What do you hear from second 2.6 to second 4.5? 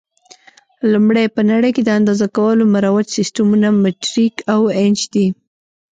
مروج سیسټمونه مټریک